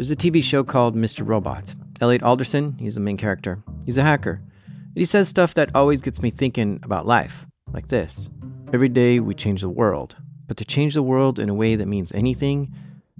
[0.00, 1.28] There's a TV show called Mr.
[1.28, 1.74] Robot.
[2.00, 3.62] Elliot Alderson, he's the main character.
[3.84, 4.40] He's a hacker.
[4.66, 8.30] And He says stuff that always gets me thinking about life, like this.
[8.72, 10.16] Every day we change the world,
[10.48, 12.74] but to change the world in a way that means anything,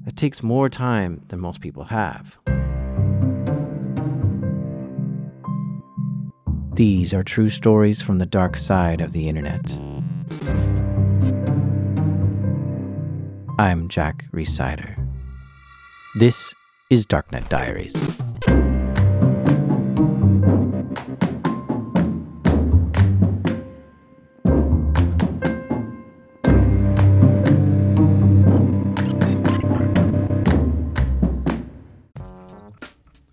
[0.05, 2.39] that takes more time than most people have.
[6.77, 9.71] These are true stories from the dark side of the internet.
[13.59, 14.97] I'm Jack Rhysider.
[16.19, 16.55] This
[16.91, 17.95] is Darknet Diaries.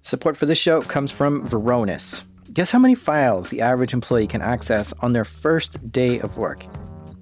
[0.03, 2.23] Support for this show comes from Varonis.
[2.53, 6.65] Guess how many files the average employee can access on their first day of work?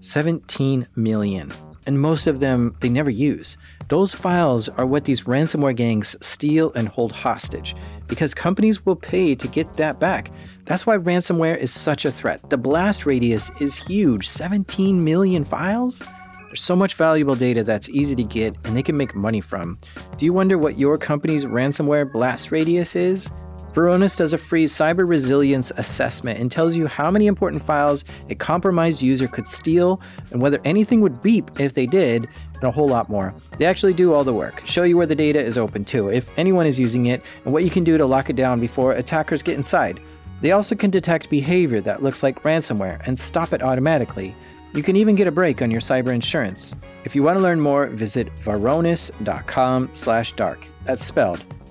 [0.02, 1.52] 17 million.
[1.88, 3.58] And most of them they never use.
[3.88, 7.76] Those files are what these ransomware gangs steal and hold hostage
[8.08, 10.32] because companies will pay to get that back.
[10.66, 12.50] That's why ransomware is such a threat.
[12.50, 16.02] The blast radius is huge 17 million files?
[16.48, 19.78] There's so much valuable data that's easy to get and they can make money from.
[20.18, 23.30] Do you wonder what your company's ransomware blast radius is?
[23.76, 28.36] Varonis does a free cyber resilience assessment and tells you how many important files a
[28.36, 30.00] compromised user could steal
[30.32, 33.36] and whether anything would beep if they did, and a whole lot more.
[33.58, 36.32] They actually do all the work, show you where the data is open to, if
[36.40, 39.44] anyone is using it, and what you can do to lock it down before attackers
[39.44, 40.00] get inside.
[40.40, 44.34] They also can detect behavior that looks like ransomware and stop it automatically.
[44.74, 46.74] You can even get a break on your cyber insurance.
[47.04, 48.30] If you want to learn more, visit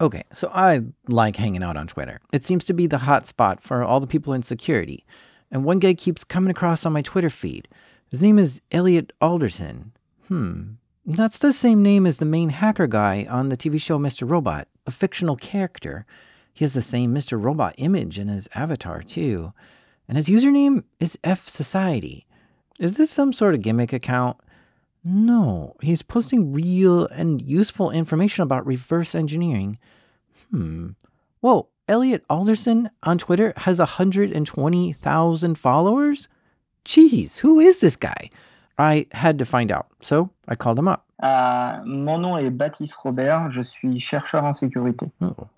[0.00, 2.20] Okay, so I like hanging out on Twitter.
[2.32, 5.04] It seems to be the hot spot for all the people in security.
[5.50, 7.66] And one guy keeps coming across on my Twitter feed.
[8.10, 9.90] His name is Elliot Alderson.
[10.28, 14.28] Hmm, that's the same name as the main hacker guy on the TV show Mr.
[14.28, 16.06] Robot, a fictional character.
[16.52, 17.42] He has the same Mr.
[17.42, 19.52] Robot image in his avatar, too.
[20.08, 22.26] And his username is F Society.
[22.78, 24.38] Is this some sort of gimmick account?
[25.04, 29.78] No, he's posting real and useful information about reverse engineering.
[30.50, 30.90] Hmm.
[31.40, 36.28] Whoa, Elliot Alderson on Twitter has 120,000 followers?
[36.84, 38.30] Jeez, who is this guy?
[38.78, 41.06] I had to find out, so I called him up.
[41.20, 45.10] Uh, mon nom est Baptiste Robert, je suis chercheur en sécurité.
[45.20, 45.48] Oh,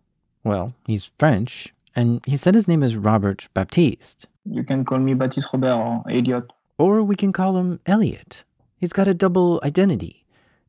[0.42, 4.28] well, he's French, and he said his name is Robert Baptiste.
[4.44, 6.52] You can call me Baptiste Robert or Elliot.
[6.78, 8.44] Or we can call him Elliot.
[8.76, 10.24] He's got a double identity.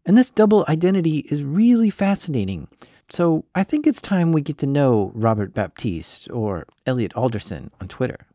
[0.06, 2.68] And this double identity is really fascinating.
[3.10, 7.88] So I think it's time we get to know Robert Baptiste or Elliot Alderson on
[7.88, 8.26] Twitter.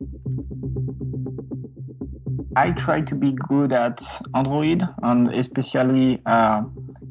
[2.57, 4.03] I try to be good at
[4.35, 6.63] Android and especially uh,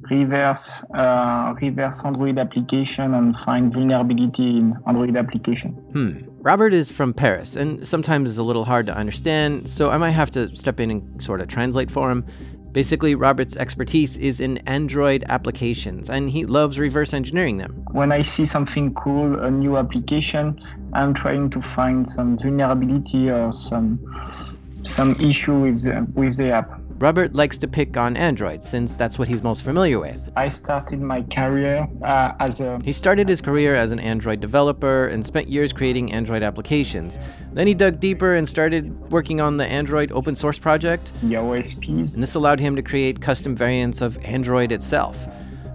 [0.09, 5.71] reverse uh, reverse Android application and find vulnerability in Android application.
[5.71, 6.19] Hmm.
[6.41, 10.11] Robert is from Paris and sometimes is a little hard to understand, so I might
[10.11, 12.25] have to step in and sort of translate for him.
[12.71, 17.85] Basically, Robert's expertise is in Android applications, and he loves reverse engineering them.
[17.93, 20.61] When I see something cool, a new application,
[20.91, 23.97] I'm trying to find some vulnerability or some
[24.85, 26.81] some issue with the, with the app.
[26.97, 30.31] Robert likes to pick on Android since that's what he's most familiar with.
[30.37, 32.79] I started my career uh, as a.
[32.85, 37.19] He started his career as an Android developer and spent years creating Android applications.
[37.51, 41.11] Then he dug deeper and started working on the Android open source project.
[41.19, 42.13] The OSPs.
[42.13, 45.17] And this allowed him to create custom variants of Android itself.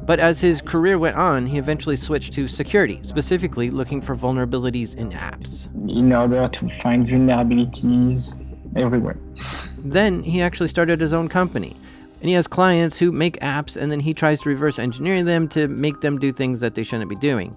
[0.07, 4.97] But as his career went on, he eventually switched to security, specifically looking for vulnerabilities
[4.97, 5.69] in apps.
[5.87, 8.41] In order to find vulnerabilities
[8.77, 9.17] everywhere.
[9.79, 11.77] Then he actually started his own company.
[12.21, 15.49] And he has clients who make apps and then he tries to reverse engineer them
[15.49, 17.57] to make them do things that they shouldn't be doing.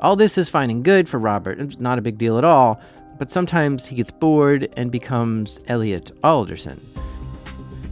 [0.00, 2.80] All this is fine and good for Robert, it's not a big deal at all,
[3.18, 6.80] but sometimes he gets bored and becomes Elliot Alderson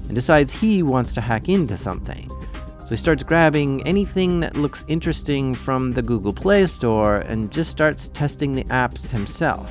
[0.07, 2.29] and decides he wants to hack into something.
[2.81, 7.71] So he starts grabbing anything that looks interesting from the Google Play Store and just
[7.71, 9.71] starts testing the apps himself.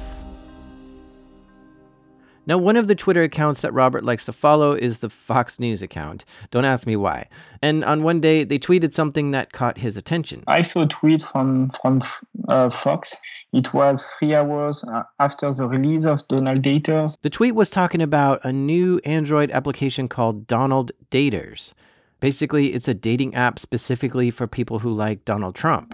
[2.47, 5.81] Now, one of the Twitter accounts that Robert likes to follow is the Fox News
[5.81, 6.25] account.
[6.49, 7.27] Don't ask me why.
[7.61, 10.43] And on one day, they tweeted something that caught his attention.
[10.47, 12.01] I saw a tweet from from
[12.47, 13.15] uh, Fox.
[13.53, 14.83] It was three hours
[15.19, 17.19] after the release of Donald Daters.
[17.21, 21.73] The tweet was talking about a new Android application called Donald Daters.
[22.21, 25.93] Basically, it's a dating app specifically for people who like Donald Trump.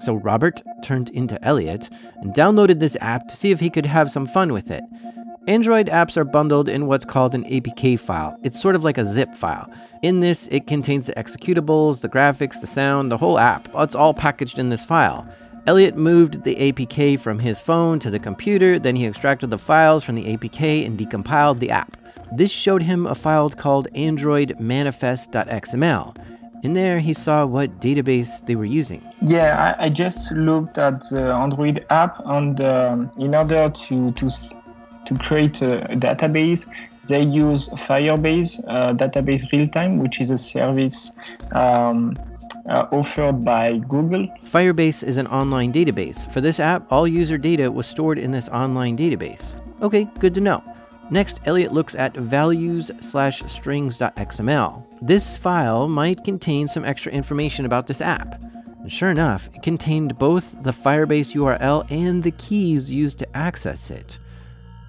[0.00, 4.10] So Robert turned into Elliot and downloaded this app to see if he could have
[4.10, 4.84] some fun with it.
[5.48, 8.38] Android apps are bundled in what's called an APK file.
[8.42, 9.72] It's sort of like a zip file.
[10.02, 13.68] In this, it contains the executables, the graphics, the sound, the whole app.
[13.74, 15.26] It's all packaged in this file.
[15.66, 20.04] Elliot moved the APK from his phone to the computer, then he extracted the files
[20.04, 21.96] from the APK and decompiled the app.
[22.32, 26.16] This showed him a file called Android manifest.xml.
[26.66, 29.00] In there, he saw what database they were using.
[29.24, 34.30] Yeah, I, I just looked at the Android app, and um, in order to, to,
[35.04, 36.66] to create a database,
[37.06, 41.12] they use Firebase uh, Database Real Time, which is a service
[41.52, 42.18] um,
[42.68, 44.26] uh, offered by Google.
[44.46, 46.28] Firebase is an online database.
[46.32, 49.54] For this app, all user data was stored in this online database.
[49.82, 50.64] Okay, good to know.
[51.12, 54.85] Next, Elliot looks at values slash strings.xml.
[55.02, 58.40] This file might contain some extra information about this app.
[58.80, 63.90] And sure enough, it contained both the Firebase URL and the keys used to access
[63.90, 64.18] it.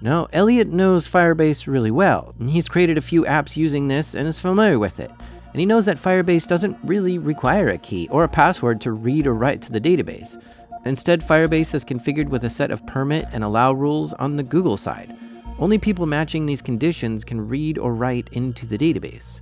[0.00, 4.28] Now, Elliot knows Firebase really well, and he's created a few apps using this and
[4.28, 5.10] is familiar with it.
[5.52, 9.26] And he knows that Firebase doesn't really require a key or a password to read
[9.26, 10.40] or write to the database.
[10.84, 14.76] Instead, Firebase is configured with a set of permit and allow rules on the Google
[14.76, 15.16] side.
[15.58, 19.40] Only people matching these conditions can read or write into the database.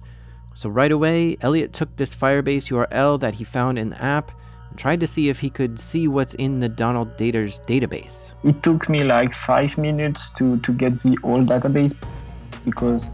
[0.56, 4.32] So right away, Elliot took this Firebase URL that he found in the app
[4.70, 8.32] and tried to see if he could see what's in the Donald Daters database.
[8.42, 11.94] It took me like five minutes to, to get the old database
[12.64, 13.10] because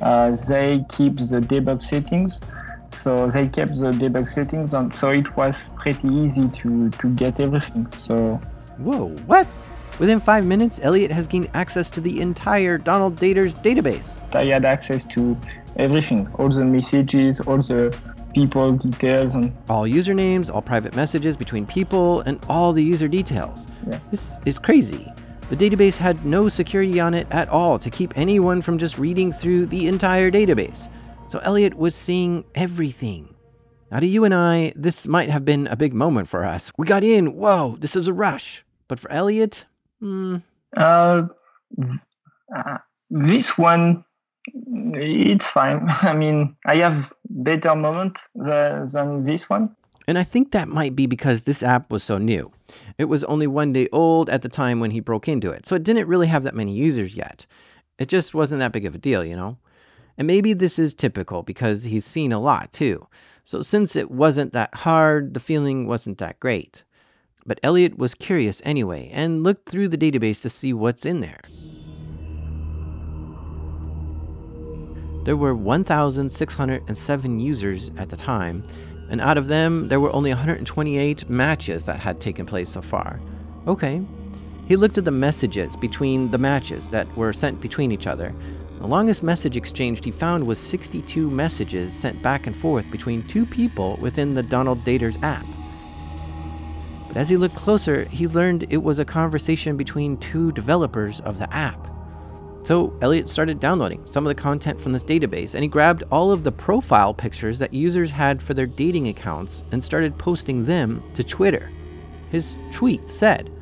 [0.00, 2.40] uh, they keep the debug settings.
[2.88, 7.40] So they kept the debug settings, and so it was pretty easy to, to get
[7.40, 7.90] everything.
[7.90, 8.40] So,
[8.78, 9.46] whoa, what?
[9.98, 14.16] Within five minutes, Elliot has gained access to the entire Donald Daters database.
[14.34, 15.36] I had access to
[15.78, 17.96] everything, all the messages, all the
[18.34, 23.66] people details and all usernames, all private messages between people, and all the user details.
[23.88, 23.98] Yeah.
[24.10, 25.06] This is crazy.
[25.48, 29.32] The database had no security on it at all to keep anyone from just reading
[29.32, 30.88] through the entire database.
[31.28, 33.34] So Elliot was seeing everything.
[33.90, 36.72] Now, to you and I, this might have been a big moment for us.
[36.76, 38.64] We got in, whoa, this was a rush.
[38.88, 39.64] But for Elliot,
[40.02, 40.42] Mm.
[40.76, 41.22] Uh,
[42.54, 42.78] uh,
[43.10, 44.04] this one,
[44.54, 45.86] it's fine.
[46.02, 49.74] I mean, I have better moment than, than this one.
[50.08, 52.52] And I think that might be because this app was so new.
[52.96, 55.74] It was only one day old at the time when he broke into it, so
[55.74, 57.44] it didn't really have that many users yet.
[57.98, 59.58] It just wasn't that big of a deal, you know?
[60.18, 63.06] And maybe this is typical because he's seen a lot too.
[63.44, 66.84] So since it wasn't that hard, the feeling wasn't that great.
[67.44, 71.40] But Elliot was curious anyway and looked through the database to see what's in there.
[75.26, 78.62] There were 1,607 users at the time,
[79.10, 83.20] and out of them, there were only 128 matches that had taken place so far.
[83.66, 84.00] Okay.
[84.68, 88.32] He looked at the messages between the matches that were sent between each other.
[88.78, 93.44] The longest message exchanged he found was 62 messages sent back and forth between two
[93.44, 95.44] people within the Donald Daters app.
[97.08, 101.38] But as he looked closer, he learned it was a conversation between two developers of
[101.38, 101.95] the app.
[102.66, 106.32] So Elliot started downloading some of the content from this database and he grabbed all
[106.32, 111.00] of the profile pictures that users had for their dating accounts and started posting them
[111.14, 111.70] to Twitter.
[112.32, 113.52] His tweet said,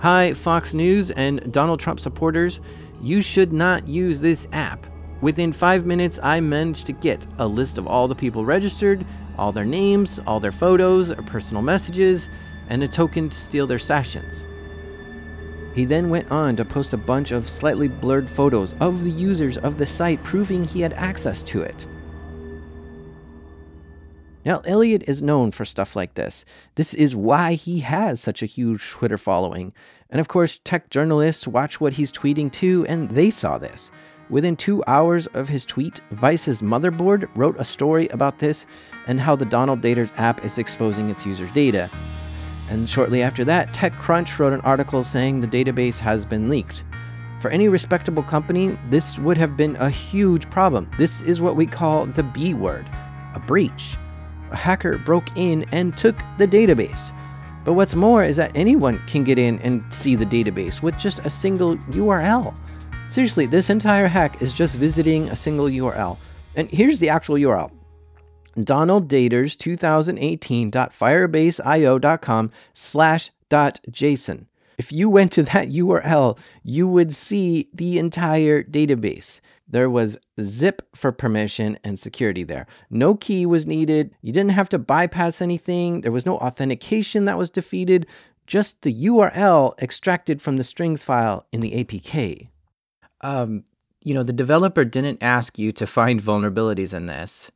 [0.00, 2.60] Hi, Fox News and Donald Trump supporters.
[3.02, 4.86] You should not use this app.
[5.22, 9.06] Within five minutes, I managed to get a list of all the people registered,
[9.38, 12.28] all their names, all their photos, or personal messages,
[12.68, 14.46] and a token to steal their sessions.
[15.78, 19.58] He then went on to post a bunch of slightly blurred photos of the users
[19.58, 21.86] of the site proving he had access to it.
[24.44, 26.44] Now, Elliot is known for stuff like this.
[26.74, 29.72] This is why he has such a huge Twitter following.
[30.10, 33.92] And of course, tech journalists watch what he's tweeting too, and they saw this.
[34.30, 38.66] Within two hours of his tweet, Vice's motherboard wrote a story about this
[39.06, 41.88] and how the Donald Daters app is exposing its users' data.
[42.68, 46.84] And shortly after that, TechCrunch wrote an article saying the database has been leaked.
[47.40, 50.90] For any respectable company, this would have been a huge problem.
[50.98, 52.86] This is what we call the B word
[53.34, 53.96] a breach.
[54.50, 57.12] A hacker broke in and took the database.
[57.64, 61.20] But what's more is that anyone can get in and see the database with just
[61.20, 62.54] a single URL.
[63.10, 66.16] Seriously, this entire hack is just visiting a single URL.
[66.56, 67.70] And here's the actual URL
[68.64, 74.46] Donald Daters 2018.firebaseio.com slash dot JSON.
[74.78, 79.40] If you went to that URL, you would see the entire database.
[79.66, 82.66] There was zip for permission and security there.
[82.88, 84.14] No key was needed.
[84.22, 86.00] You didn't have to bypass anything.
[86.00, 88.06] There was no authentication that was defeated,
[88.46, 92.48] just the URL extracted from the strings file in the APK.
[93.20, 93.64] Um,
[94.02, 97.50] you know, the developer didn't ask you to find vulnerabilities in this,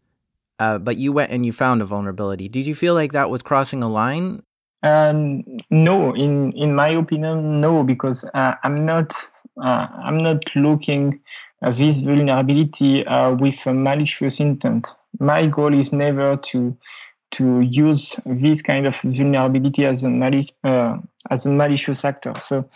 [0.63, 2.49] uh, but you went and you found a vulnerability.
[2.49, 4.45] Did you feel like that was crossing a line?
[4.85, 9.13] Um, no, in in my opinion, no, because uh, I'm not
[9.61, 11.21] uh, I'm not looking
[11.63, 14.95] at this vulnerability uh, with a malicious intent.
[15.19, 16.77] My goal is never to
[17.33, 20.99] to use this kind of vulnerability as a mali- uh,
[21.31, 22.35] as a malicious actor.
[22.39, 22.69] So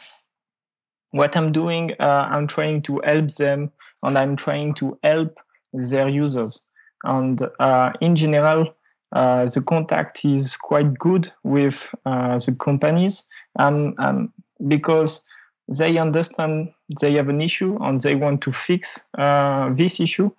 [1.12, 3.70] what I'm doing, I'm trying to help them,
[4.02, 5.38] and I'm trying to help
[5.72, 6.66] their users.
[7.04, 8.74] And uh, in general,
[9.12, 13.24] uh, the contact is quite good with uh, the companies
[13.58, 14.32] um,
[14.66, 15.22] because
[15.68, 20.30] they understand they have an issue and they want to fix this issue.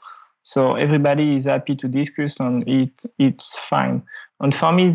[0.44, 4.04] So everybody is happy to discuss and it it's fine.
[4.40, 4.94] And for me,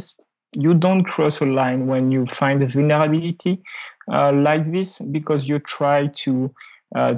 [0.54, 3.62] you don't cross a line when you find a vulnerability
[4.10, 6.54] uh, like this because you try to
[6.94, 7.14] uh,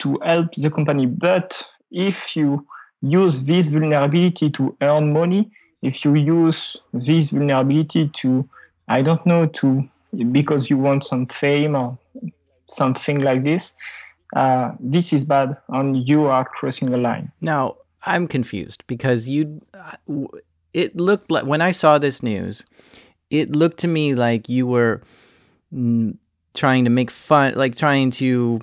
[0.00, 1.06] to help the company.
[1.06, 2.66] But if you
[3.02, 5.50] use this vulnerability to earn money,
[5.82, 8.44] if you use this vulnerability to,
[8.88, 9.88] I don't know, to
[10.32, 11.96] because you want some fame or
[12.66, 13.76] something like this,
[14.36, 17.32] uh, this is bad, and you are crossing a line.
[17.40, 19.62] Now I'm confused because you,
[20.72, 22.64] it looked like when I saw this news,
[23.30, 25.02] it looked to me like you were
[25.74, 26.16] mm,
[26.54, 28.60] trying to make fun, like trying to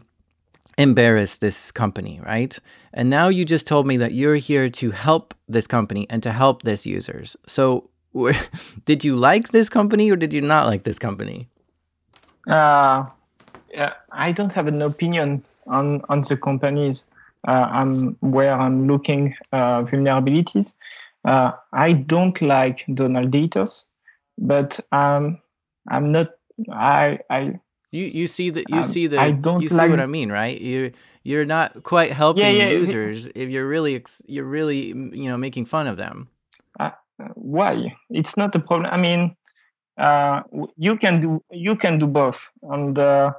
[0.78, 2.58] embarrass this company, right?
[2.94, 6.32] And now you just told me that you're here to help this company and to
[6.32, 7.36] help this users.
[7.46, 7.90] So
[8.86, 11.48] did you like this company or did you not like this company?
[12.48, 13.06] Uh,
[13.72, 17.06] yeah, I don't have an opinion on, on the companies
[17.48, 20.74] uh, I'm, where I'm looking uh, vulnerabilities.
[21.26, 23.90] Uh, I don't like Donald Daters,
[24.38, 25.40] but um,
[25.90, 26.30] I'm not.
[26.72, 27.60] I I
[27.98, 30.06] you you see that you um, see the I don't you see like what I
[30.06, 30.60] mean, right?
[30.60, 30.92] You
[31.24, 35.66] you're not quite helping yeah, yeah, users if you're really you're really you know making
[35.66, 36.30] fun of them.
[36.80, 36.92] Uh,
[37.36, 37.96] why?
[38.10, 38.94] It's not a problem.
[38.94, 39.36] I mean,
[39.98, 40.44] uh,
[40.78, 43.34] you can do you can do both, and uh,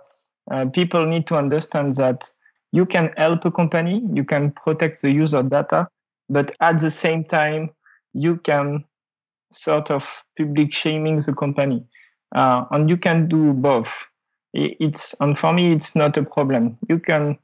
[0.51, 2.29] uh, people need to understand that
[2.73, 5.89] you can help a company, you can protect the user data,
[6.29, 7.71] but at the same time,
[8.13, 8.85] you can
[9.51, 11.83] sort of public shaming the company,
[12.35, 14.08] uh, and you can do both
[14.53, 16.79] it's and for me it's not a problem.
[16.89, 17.39] You can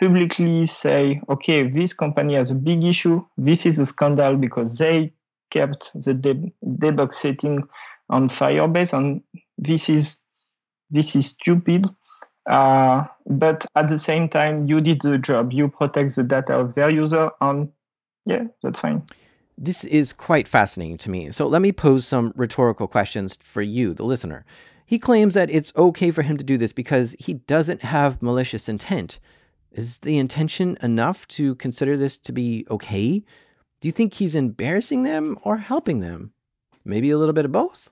[0.00, 3.24] publicly say okay this company has a big issue.
[3.36, 5.12] This is a scandal because they
[5.50, 7.64] kept the deb- debug setting
[8.08, 9.22] on firebase and
[9.58, 10.18] this is
[10.90, 11.86] this is stupid.
[12.48, 15.52] Uh, but at the same time you did the job.
[15.52, 17.70] You protect the data of their user and
[18.24, 19.02] yeah that's fine.
[19.58, 21.30] This is quite fascinating to me.
[21.32, 24.46] So let me pose some rhetorical questions for you the listener
[24.90, 28.68] he claims that it's okay for him to do this because he doesn't have malicious
[28.68, 29.20] intent.
[29.70, 33.20] Is the intention enough to consider this to be okay?
[33.80, 36.32] Do you think he's embarrassing them or helping them?
[36.84, 37.88] Maybe a little bit of both?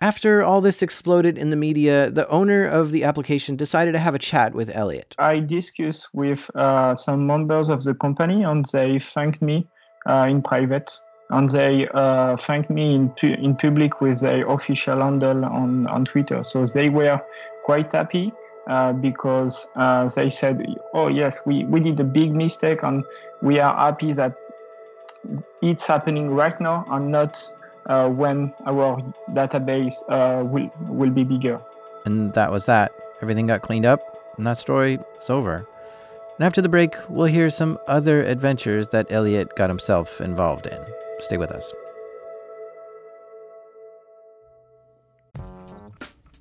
[0.00, 4.16] After all this exploded in the media, the owner of the application decided to have
[4.16, 5.14] a chat with Elliot.
[5.16, 9.64] I discussed with uh, some members of the company and they thanked me
[10.08, 10.90] uh, in private
[11.30, 16.04] and they uh, thanked me in, pu- in public with their official handle on, on
[16.04, 16.42] Twitter.
[16.42, 17.20] So they were
[17.64, 18.32] quite happy
[18.66, 23.04] uh, because uh, they said, oh, yes, we, we did a big mistake and
[23.42, 24.36] we are happy that
[25.62, 27.42] it's happening right now and not
[27.86, 31.60] uh, when our database uh, will, will be bigger.
[32.04, 32.92] And that was that.
[33.22, 34.00] Everything got cleaned up,
[34.38, 35.66] and that story is over.
[36.38, 40.80] And after the break, we'll hear some other adventures that Elliot got himself involved in.
[41.20, 41.72] Stay with us.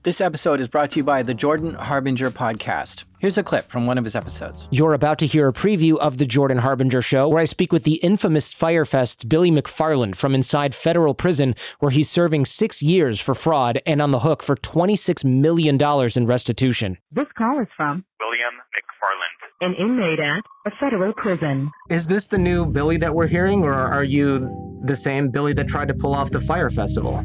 [0.02, 3.04] This episode is brought to you by the Jordan Harbinger podcast.
[3.20, 4.70] Here's a clip from one of his episodes.
[4.72, 7.84] You're about to hear a preview of the Jordan Harbinger show, where I speak with
[7.84, 13.20] the infamous Fyre Fest Billy McFarland from inside federal prison, where he's serving six years
[13.20, 15.78] for fraud and on the hook for $26 million
[16.16, 16.98] in restitution.
[17.12, 21.70] This call is from William McFarland an inmate at a federal prison.
[21.90, 25.68] Is this the new Billy that we're hearing, or are you the same Billy that
[25.68, 27.22] tried to pull off the Fyre Festival?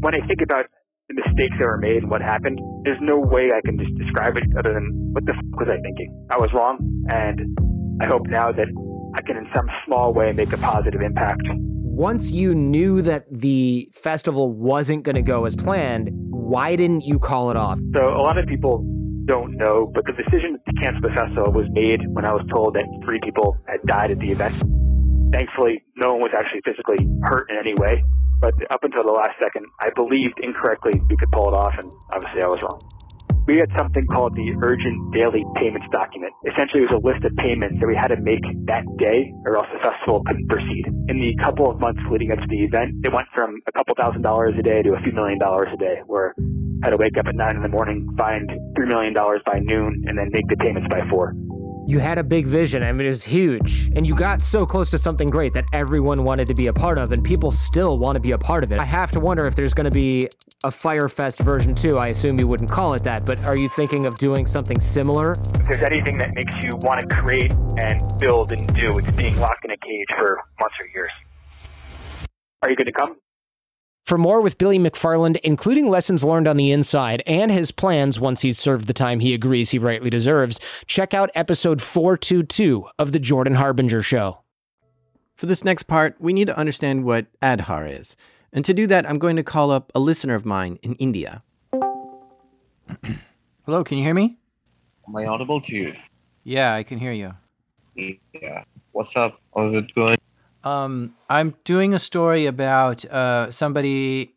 [0.00, 0.66] When I think about
[1.10, 4.36] the mistakes that were made and what happened, there's no way I can just describe
[4.36, 6.26] it other than what the f was I thinking?
[6.30, 6.78] I was wrong,
[7.10, 7.40] and
[8.00, 8.68] I hope now that
[9.16, 11.42] I can, in some small way, make a positive impact.
[11.52, 17.18] Once you knew that the festival wasn't going to go as planned, Why didn't you
[17.18, 17.78] call it off?
[17.94, 18.84] So a lot of people
[19.26, 22.74] don't know, but the decision to cancel the festival was made when I was told
[22.74, 24.54] that three people had died at the event.
[25.32, 28.02] Thankfully, no one was actually physically hurt in any way.
[28.40, 31.92] But up until the last second, I believed incorrectly we could pull it off, and
[32.12, 32.80] obviously I was wrong
[33.50, 36.32] we had something called the urgent daily payments document.
[36.46, 39.56] Essentially, it was a list of payments that we had to make that day or
[39.56, 40.86] else the festival couldn't proceed.
[41.10, 43.94] In the couple of months leading up to the event, it went from a couple
[43.98, 46.96] thousand dollars a day to a few million dollars a day, where I had to
[46.96, 50.30] wake up at nine in the morning, find three million dollars by noon, and then
[50.30, 51.34] make the payments by four
[51.90, 52.84] you had a big vision.
[52.84, 53.90] I mean, it was huge.
[53.96, 56.98] And you got so close to something great that everyone wanted to be a part
[56.98, 58.78] of, and people still want to be a part of it.
[58.78, 60.28] I have to wonder if there's going to be
[60.62, 61.98] a Fyre Fest version 2.
[61.98, 65.32] I assume you wouldn't call it that, but are you thinking of doing something similar?
[65.32, 69.36] If there's anything that makes you want to create and build and do, it's being
[69.40, 71.10] locked in a cage for months or years.
[72.62, 73.16] Are you going to come?
[74.10, 78.40] For more with Billy McFarland, including lessons learned on the inside and his plans once
[78.40, 83.20] he's served the time he agrees he rightly deserves, check out episode 422 of The
[83.20, 84.40] Jordan Harbinger Show.
[85.36, 88.16] For this next part, we need to understand what Aadhaar is.
[88.52, 91.44] And to do that, I'm going to call up a listener of mine in India.
[93.64, 94.38] Hello, can you hear me?
[95.06, 95.94] Am I audible to you?
[96.42, 97.32] Yeah, I can hear you.
[97.94, 98.64] Yeah.
[98.90, 99.40] What's up?
[99.54, 100.18] How's it going?
[100.64, 104.34] Um, I'm doing a story about uh, somebody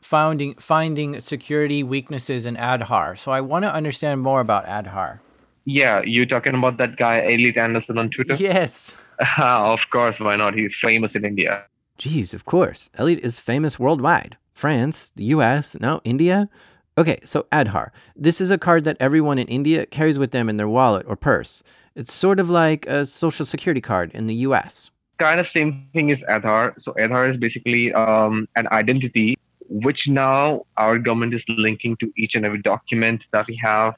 [0.00, 3.18] finding finding security weaknesses in Aadhaar.
[3.18, 5.18] So I want to understand more about Aadhaar.
[5.64, 8.34] Yeah, you talking about that guy Elliot Anderson on Twitter?
[8.34, 8.94] Yes.
[9.38, 10.54] of course, why not?
[10.54, 11.64] He's famous in India.
[11.98, 12.88] Geez, of course.
[12.94, 14.36] Elliot is famous worldwide.
[14.54, 16.48] France, the US, now India.
[16.96, 17.90] Okay, so Aadhaar.
[18.14, 21.16] This is a card that everyone in India carries with them in their wallet or
[21.16, 21.64] purse.
[21.96, 26.10] It's sort of like a social security card in the US kind of same thing
[26.10, 26.80] as Aadhaar.
[26.82, 29.36] So Aadhaar is basically um, an identity
[29.68, 33.96] which now our government is linking to each and every document that we have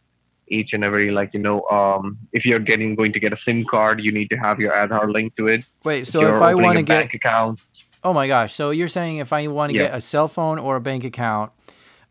[0.49, 3.65] each and every like you know um, if you're getting going to get a sim
[3.65, 6.55] card you need to have your Aadhaar linked to it wait so if, if i
[6.55, 7.61] want to get a bank account
[8.03, 9.85] oh my gosh so you're saying if i want to yeah.
[9.85, 11.53] get a cell phone or a bank account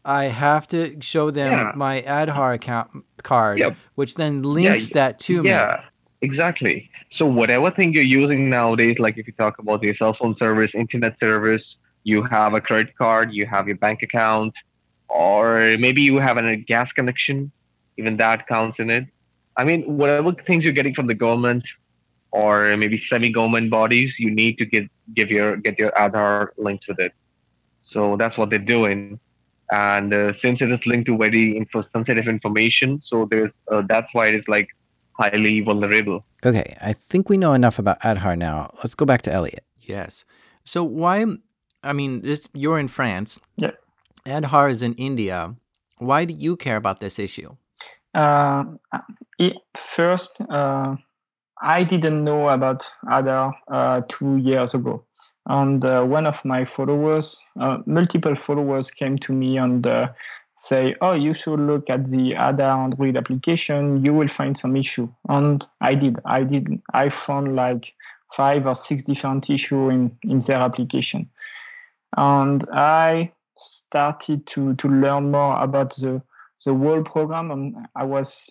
[0.06, 1.72] i have to show them yeah.
[1.76, 3.76] my Aadhaar account card yep.
[3.96, 4.94] which then links yeah.
[4.94, 5.84] that to me yeah
[6.22, 10.36] exactly so whatever thing you're using nowadays, like if you talk about your cell phone
[10.36, 14.54] service, internet service, you have a credit card, you have your bank account,
[15.10, 17.52] or maybe you have a gas connection,
[17.98, 19.06] even that counts in it.
[19.56, 21.64] I mean, whatever things you're getting from the government
[22.32, 27.00] or maybe semi-government bodies, you need to get give your get your Aadhaar linked with
[27.00, 27.14] it.
[27.82, 29.20] So that's what they're doing,
[29.72, 34.14] and uh, since it is linked to very info- sensitive information, so there's uh, that's
[34.14, 34.68] why it is like
[35.20, 36.24] highly vulnerable.
[36.46, 38.72] Okay, I think we know enough about Aadhaar now.
[38.78, 39.64] Let's go back to Elliot.
[39.82, 40.26] Yes.
[40.64, 41.26] So why?
[41.84, 43.40] I mean, this you're in France.
[43.58, 43.72] Yeah.
[44.26, 45.56] Aadhaar is in India.
[45.98, 47.56] Why do you care about this issue?
[48.14, 48.64] Uh,
[49.40, 50.96] it, first, uh,
[51.62, 55.04] I didn't know about Aadhaar uh, two years ago,
[55.48, 60.10] and uh, one of my followers, uh, multiple followers, came to me and uh,
[60.58, 65.08] say, oh, you should look at the other Android application, you will find some issue.
[65.30, 66.20] And I did.
[66.26, 66.82] I did.
[66.94, 67.94] I found like
[68.34, 71.30] five or six different issues in, in their application.
[72.18, 76.22] And I started to, to learn more about the,
[76.66, 78.50] the whole program and I was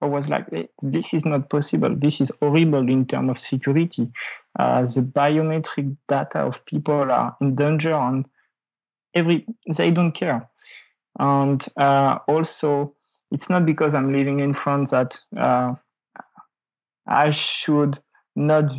[0.00, 0.46] I was like,
[0.80, 1.92] this is not possible.
[1.92, 4.08] This is horrible in terms of security.
[4.56, 8.28] Uh, the biometric data of people are in danger and
[9.12, 10.48] every they don't care.
[11.18, 12.94] And uh, also,
[13.30, 15.74] it's not because I'm living in France that uh,
[17.06, 17.98] I should
[18.36, 18.72] not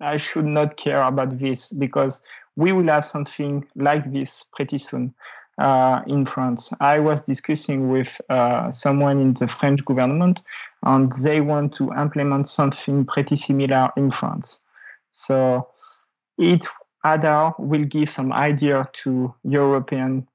[0.00, 2.24] I should not care about this because
[2.56, 5.14] we will have something like this pretty soon
[5.58, 6.72] uh, in France.
[6.80, 10.40] I was discussing with uh, someone in the French government,
[10.84, 14.60] and they want to implement something pretty similar in France.
[15.10, 15.68] So
[16.36, 16.66] it
[17.04, 20.28] Aadhaar will give some idea to European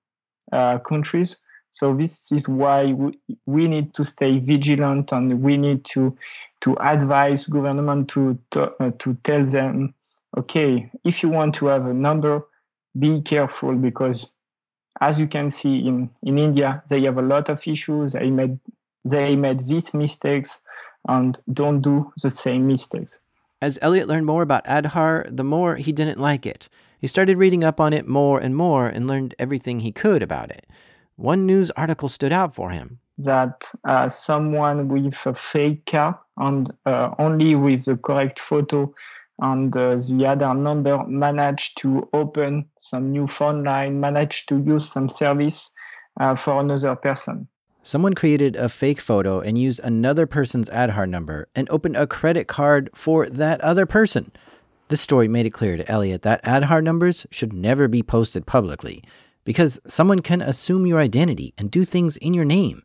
[0.79, 1.37] countries.
[1.71, 6.15] So this is why we, we need to stay vigilant and we need to
[6.61, 9.93] to advise government to to, uh, to tell them,
[10.37, 12.45] okay, if you want to have a number,
[12.97, 14.27] be careful because
[15.01, 18.13] as you can see in, in India, they have a lot of issues.
[18.13, 18.59] They made
[19.03, 20.61] they made these mistakes
[21.07, 23.21] and don't do the same mistakes.
[23.63, 26.67] As Elliot learned more about Aadhaar, the more he didn't like it.
[26.99, 30.52] He started reading up on it more and more and learned everything he could about
[30.52, 30.67] it.
[31.15, 32.99] One news article stood out for him.
[33.19, 38.93] That uh, someone with a fake car and uh, only with the correct photo
[39.39, 44.91] and uh, the Aadhaar number managed to open some new phone line, managed to use
[44.91, 45.71] some service
[46.19, 47.47] uh, for another person.
[47.86, 52.48] Someone created a fake photo and used another person's Aadhaar number and opened a credit
[52.48, 54.32] card for that other person.
[54.88, 59.04] This story made it clear to Elliot that Aadhaar numbers should never be posted publicly
[59.43, 62.82] because someone can assume your identity and do things in your name.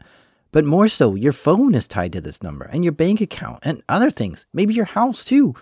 [0.51, 3.85] But more so, your phone is tied to this number and your bank account and
[3.89, 5.55] other things, maybe your house too.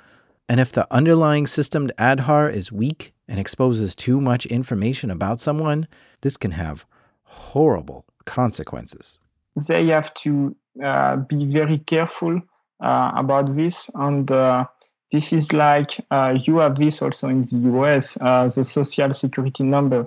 [0.48, 5.40] And if the underlying system to Aadhaar is weak and exposes too much information about
[5.40, 5.88] someone,
[6.22, 6.86] this can have
[7.24, 9.18] horrible consequences.
[9.56, 12.40] They have to uh, be very careful
[12.80, 13.90] uh, about this.
[13.94, 14.66] And uh,
[15.12, 19.62] this is like uh, you have this also in the US, uh, the social security
[19.62, 20.06] number.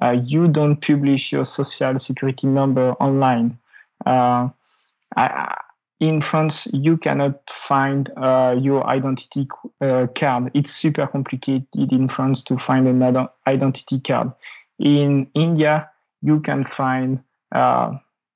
[0.00, 3.58] Uh, you don't publish your social security number online.
[4.06, 5.54] I,
[6.00, 8.10] in France, you cannot find
[8.62, 9.48] your identity
[9.80, 10.50] card.
[10.52, 14.32] It's super complicated in France to find an identity card.
[14.78, 17.20] In India, you can find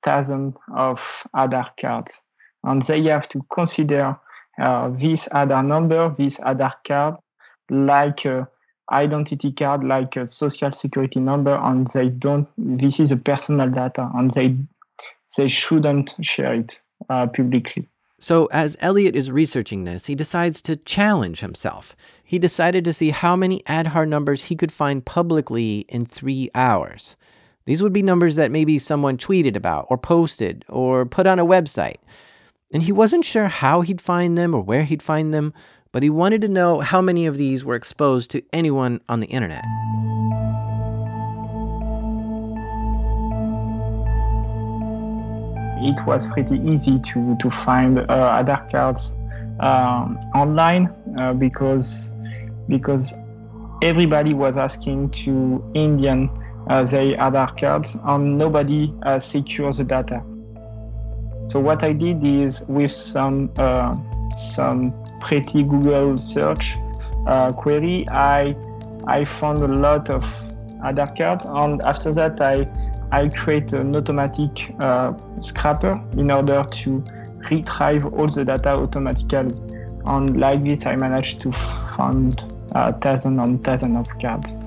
[0.03, 2.21] thousands of Aadhaar cards,
[2.63, 4.17] and they have to consider
[4.59, 7.15] uh, this Aadhaar number, this Aadhaar card,
[7.69, 8.47] like a
[8.91, 12.47] identity card, like a social security number, and they don't.
[12.57, 14.55] This is a personal data, and they
[15.37, 17.87] they shouldn't share it uh, publicly.
[18.19, 21.95] So, as Elliot is researching this, he decides to challenge himself.
[22.23, 27.15] He decided to see how many Aadhaar numbers he could find publicly in three hours.
[27.71, 31.45] These would be numbers that maybe someone tweeted about, or posted, or put on a
[31.45, 31.99] website.
[32.73, 35.53] And he wasn't sure how he'd find them or where he'd find them,
[35.93, 39.27] but he wanted to know how many of these were exposed to anyone on the
[39.27, 39.63] internet.
[45.83, 49.15] it was pretty easy to, to find uh, Aadhaar cards
[49.61, 52.13] um, online uh, because
[52.67, 53.13] because
[53.81, 56.29] everybody was asking to Indian
[56.67, 60.23] uh, their Aadhaar cards and nobody uh, secures the data.
[61.47, 63.95] So what I did is with some uh,
[64.37, 66.75] some pretty Google search
[67.57, 68.55] query, I
[69.07, 70.23] I found a lot of
[70.83, 72.67] Aadhaar cards and after that I
[73.11, 77.03] I create an automatic uh, scraper in order to
[77.49, 79.53] retrieve all the data automatically.
[80.05, 82.41] And like this, I managed to find
[82.73, 84.57] uh, thousands and thousands of cards.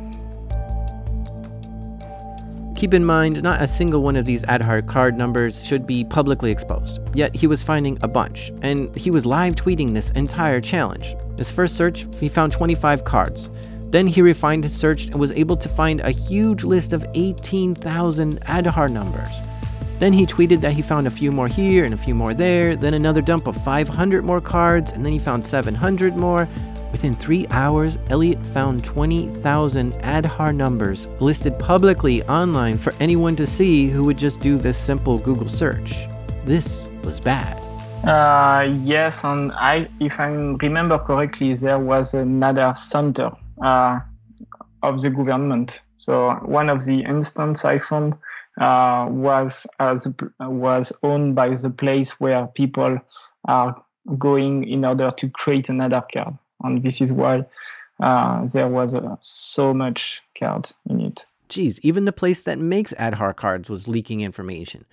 [2.84, 6.50] Keep in mind, not a single one of these Aadhaar card numbers should be publicly
[6.50, 7.00] exposed.
[7.14, 11.16] Yet he was finding a bunch, and he was live tweeting this entire challenge.
[11.38, 13.48] His first search, he found 25 cards.
[13.88, 18.42] Then he refined his search and was able to find a huge list of 18,000
[18.42, 19.32] Aadhaar numbers.
[19.98, 22.76] Then he tweeted that he found a few more here and a few more there,
[22.76, 26.46] then another dump of 500 more cards, and then he found 700 more.
[26.94, 33.88] Within three hours, Elliot found 20,000 Aadhaar numbers listed publicly online for anyone to see
[33.88, 36.06] who would just do this simple Google search.
[36.44, 37.58] This was bad.
[38.06, 43.98] Uh, yes, and I, if I remember correctly, there was another center uh,
[44.84, 45.80] of the government.
[45.96, 48.16] So one of the instances I found
[48.60, 50.06] uh, was as
[50.38, 53.00] was owned by the place where people
[53.46, 53.84] are
[54.16, 57.44] going in order to create another card, and this is why
[58.00, 61.26] uh, there was uh, so much card in it.
[61.48, 64.84] Geez, even the place that makes Aadhaar cards was leaking information.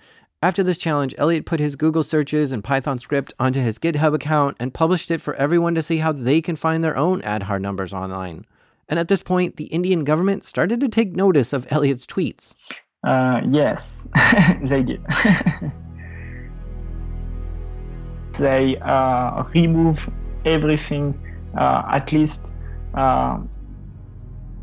[0.42, 4.56] After this challenge, Elliot put his Google searches and Python script onto his GitHub account
[4.58, 7.94] and published it for everyone to see how they can find their own Aadhaar numbers
[7.94, 8.44] online.
[8.88, 12.56] And at this point, the Indian government started to take notice of Elliot's tweets.
[13.04, 14.04] Uh, yes,
[14.62, 15.00] they did.
[18.38, 20.10] they uh, remove
[20.44, 21.18] everything,
[21.60, 22.54] at least,
[22.94, 23.38] uh,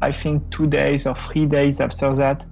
[0.01, 2.45] I think, two days or three days after that.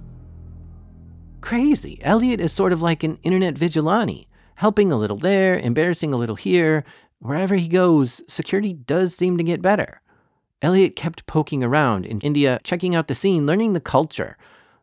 [1.40, 1.98] Crazy.
[2.02, 6.36] Elliot is sort of like an internet vigilante, helping a little there, embarrassing a little
[6.36, 6.84] here.
[7.20, 10.00] Wherever he goes, security does seem to get better.
[10.60, 14.36] Elliot kept poking around in India, checking out the scene, learning the culture.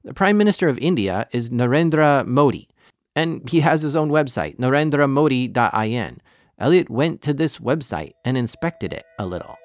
[0.04, 2.70] The Prime Minister of India is Narendra Modi,
[3.16, 6.22] and he has his own website, narendramodi.in.
[6.60, 9.58] Elliot went to this website and inspected it a little.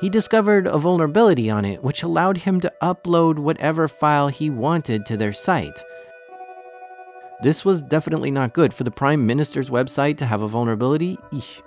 [0.00, 5.06] He discovered a vulnerability on it which allowed him to upload whatever file he wanted
[5.06, 5.82] to their site.
[7.42, 11.18] This was definitely not good for the Prime Minister's website to have a vulnerability.
[11.32, 11.62] Eesh.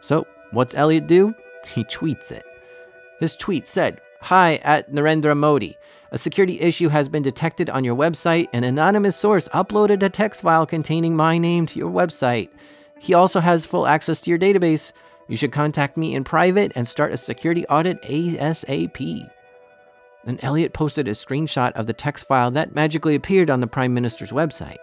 [0.00, 1.34] So, what's Elliot do?
[1.64, 2.44] He tweets it.
[3.20, 5.76] His tweet said, Hi, at Narendra Modi.
[6.12, 8.48] A security issue has been detected on your website.
[8.52, 12.50] An anonymous source uploaded a text file containing my name to your website.
[13.00, 14.92] He also has full access to your database.
[15.26, 19.30] You should contact me in private and start a security audit ASAP.
[20.26, 23.94] Then Elliot posted a screenshot of the text file that magically appeared on the Prime
[23.94, 24.76] Minister's website.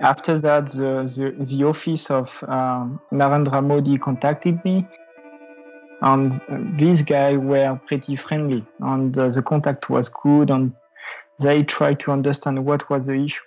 [0.00, 4.88] After that, the, the, the office of um, Narendra Modi contacted me,
[6.02, 6.32] and
[6.78, 10.72] these guys were pretty friendly, and uh, the contact was good, and
[11.40, 13.40] they tried to understand what was the issue.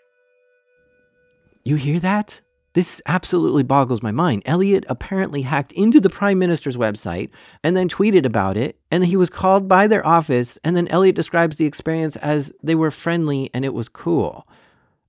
[1.64, 2.42] You hear that?
[2.74, 4.44] This absolutely boggles my mind.
[4.46, 7.30] Elliot apparently hacked into the prime minister's website
[7.64, 11.16] and then tweeted about it, and he was called by their office, and then Elliot
[11.16, 14.46] describes the experience as they were friendly and it was cool.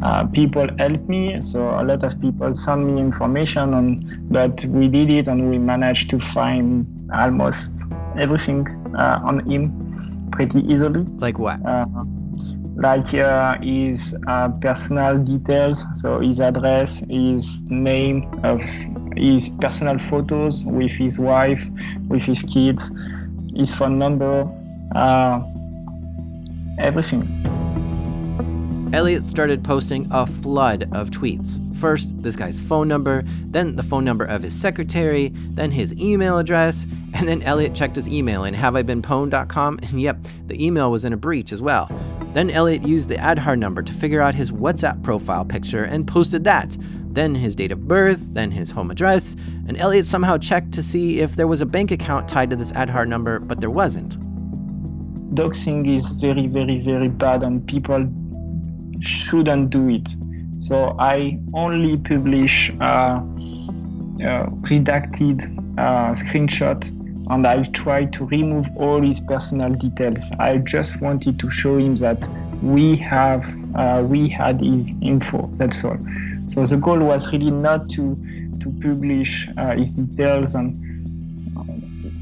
[0.04, 4.90] Uh, people helped me, so a lot of people sent me information, on, but we
[4.90, 7.72] did it and we managed to find almost
[8.18, 11.04] everything uh, on him pretty easily.
[11.18, 11.64] Like what?
[11.66, 11.86] Uh,
[12.76, 18.62] like uh, his uh, personal details, so his address, his name, of
[19.16, 21.70] his personal photos with his wife,
[22.10, 22.92] with his kids,
[23.56, 24.50] his phone number,
[24.96, 25.42] uh,
[26.80, 27.24] everything.
[28.92, 31.60] Elliot started posting a flood of tweets.
[31.78, 36.38] First, this guy's phone number, then the phone number of his secretary, then his email
[36.38, 41.14] address, and then Elliot checked his email in haveibeenpwned.com, and yep, the email was in
[41.14, 41.90] a breach as well.
[42.34, 46.44] Then Elliot used the Aadhaar number to figure out his WhatsApp profile picture and posted
[46.46, 46.76] that.
[47.12, 49.36] Then his date of birth, then his home address,
[49.68, 52.72] and Elliot somehow checked to see if there was a bank account tied to this
[52.72, 54.20] Aadhaar number, but there wasn't.
[55.36, 58.04] Doxing is very, very, very bad, and people
[59.00, 60.10] shouldn't do it.
[60.58, 63.22] So I only publish uh, uh,
[64.62, 65.44] redacted
[65.78, 70.32] uh, screenshot and I tried to remove all his personal details.
[70.40, 72.28] I just wanted to show him that
[72.62, 75.48] we have uh, we had his info.
[75.56, 75.98] That's all.
[76.48, 78.16] So the goal was really not to
[78.60, 80.78] to publish uh, his details, and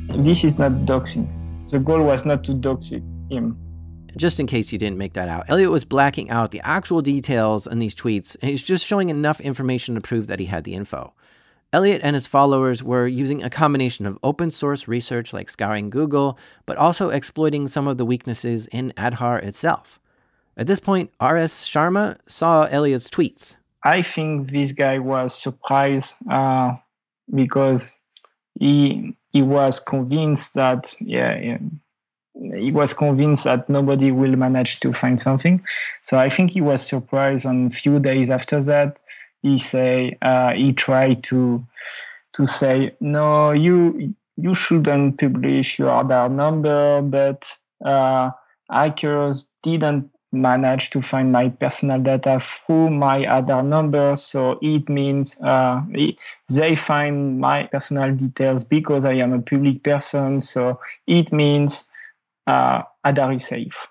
[0.10, 1.28] this is not doxing.
[1.70, 3.58] The goal was not to dox him.
[4.18, 7.66] Just in case you didn't make that out, Elliot was blacking out the actual details
[7.66, 10.74] in these tweets, and he's just showing enough information to prove that he had the
[10.74, 11.14] info.
[11.74, 16.38] Elliot and his followers were using a combination of open source research like scouring Google,
[16.66, 20.00] but also exploiting some of the weaknesses in Aadhaar itself.
[20.58, 21.68] At this point, R.S.
[21.68, 23.56] Sharma saw Elliot's tweets.
[23.84, 26.76] I think this guy was surprised uh,
[27.34, 27.96] because
[28.60, 31.58] he he was convinced that yeah,
[32.56, 35.64] he was convinced that nobody will manage to find something.
[36.02, 37.46] So I think he was surprised.
[37.46, 39.02] And a few days after that,
[39.42, 41.66] he say uh, he tried to
[42.34, 48.32] to say no you you shouldn't publish your Aadhaar number but uh,
[48.70, 54.16] hackers didn't manage to find my personal data through my Aadhaar number.
[54.16, 55.82] So it means uh,
[56.50, 60.40] they find my personal details because i am a public person.
[60.42, 61.92] So it means
[62.48, 63.88] uh, is safe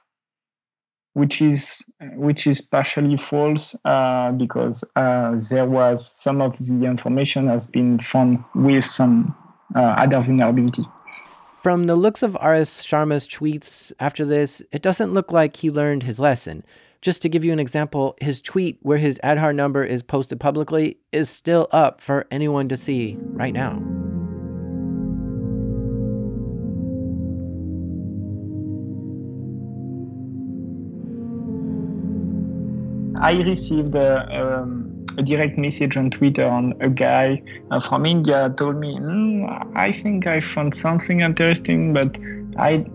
[1.15, 1.83] which is
[2.15, 7.99] which is partially false uh, because uh, there was some of the information has been
[7.99, 9.35] found with some
[9.75, 10.85] uh, other vulnerability.
[11.61, 12.87] From the looks of R.S.
[12.87, 16.65] Sharma's tweets after this, it doesn't look like he learned his lesson.
[17.03, 20.99] Just to give you an example, his tweet where his Aadhaar number is posted publicly
[21.13, 24.00] is still up for anyone to see right now.
[33.21, 38.53] I received a, um, a, direct message on Twitter on a guy uh, from India
[38.57, 42.19] told me, mm, I think I found something interesting, but
[42.57, 42.87] I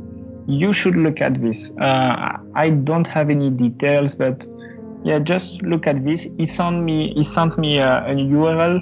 [0.48, 1.72] you should look at this.
[1.78, 4.48] Uh, I don't have any details, but
[5.04, 6.24] yeah, just look at this.
[6.38, 8.82] He sent me he sent me a, a URL.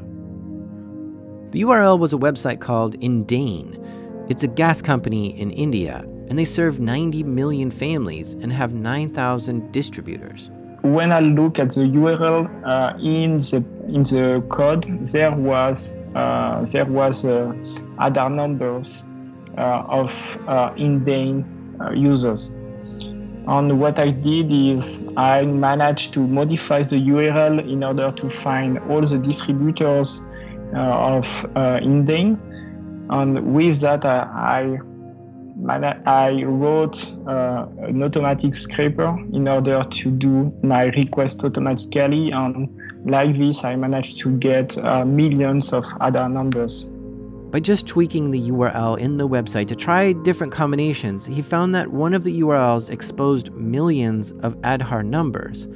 [1.51, 3.79] The URL was a website called Indane.
[4.29, 9.71] It's a gas company in India, and they serve 90 million families and have 9,000
[9.71, 10.49] distributors.
[10.84, 16.65] When I look at the URL uh, in the in the code, there was uh,
[16.65, 17.54] there was uh,
[18.00, 19.04] other numbers
[19.58, 21.46] uh, of uh, Indane
[21.80, 22.50] uh, users.
[23.46, 28.80] And what I did is I managed to modify the URL in order to find
[28.89, 30.26] all the distributors
[30.74, 32.39] of Indane.
[33.10, 34.80] And with that, I, I
[35.69, 42.32] I wrote uh, an automatic scraper in order to do my request automatically.
[42.32, 42.69] And
[43.06, 46.86] like this, I managed to get uh, millions of other numbers.
[47.54, 51.91] By just tweaking the URL in the website to try different combinations, he found that
[51.91, 55.67] one of the URLs exposed millions of Aadhaar numbers,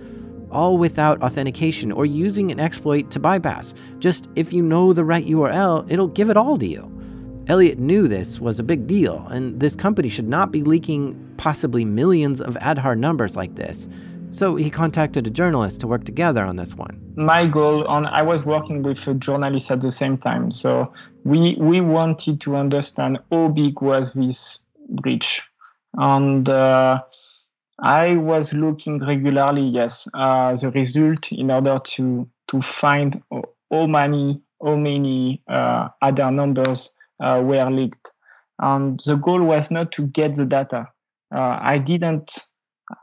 [0.52, 3.74] all without authentication or using an exploit to bypass.
[4.00, 6.97] Just if you know the right URL, it'll give it all to you.
[7.48, 11.86] Elliot knew this was a big deal, and this company should not be leaking possibly
[11.86, 13.88] millions of Aadhaar numbers like this.
[14.32, 17.00] So he contacted a journalist to work together on this one.
[17.16, 20.92] My goal, on I was working with a journalist at the same time, so
[21.24, 25.42] we we wanted to understand how big was this breach,
[25.94, 27.02] and uh,
[27.80, 33.24] I was looking regularly, yes, uh, the result in order to to find
[33.72, 38.12] how many how many uh, other numbers uh, were leaked,
[38.60, 40.88] and the goal was not to get the data.
[41.34, 42.38] Uh, I didn't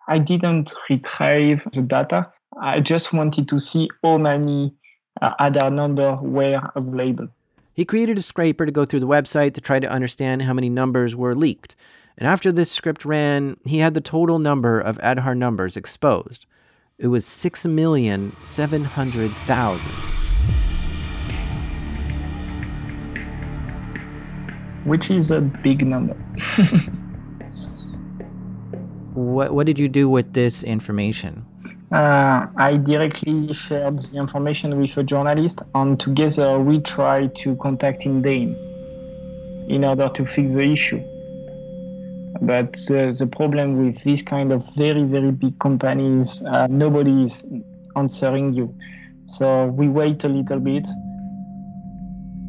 [0.08, 2.32] I didn't retrieve the data.
[2.60, 4.74] I just wanted to see how many
[5.20, 7.28] uh, other numbers were available.
[7.74, 10.68] He created a scraper to go through the website to try to understand how many
[10.68, 11.74] numbers were leaked.
[12.16, 16.46] And after this script ran, he had the total number of Aadhaar numbers exposed.
[16.98, 20.23] It was 6,700,000.
[24.84, 26.14] Which is a big number.
[29.14, 31.44] what what did you do with this information?
[31.92, 38.04] Uh, I directly shared the information with a journalist, and together we tried to contact
[38.04, 38.56] Indane
[39.68, 41.02] in order to fix the issue.
[42.42, 47.46] But uh, the problem with this kind of very, very big companies, uh, nobody is
[47.96, 48.74] answering you.
[49.26, 50.86] So we wait a little bit.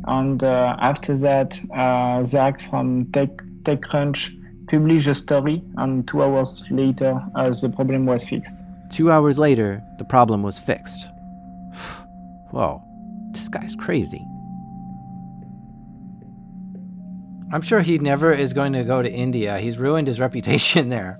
[0.07, 3.29] And uh, after that, uh, Zack from Tech,
[3.63, 4.31] TechCrunch
[4.67, 8.63] published a story, and two hours later, uh, the problem was fixed.
[8.91, 11.07] Two hours later, the problem was fixed.
[12.51, 12.83] Whoa,
[13.31, 14.23] this guy's crazy.
[17.51, 19.59] I'm sure he never is going to go to India.
[19.59, 21.19] He's ruined his reputation there.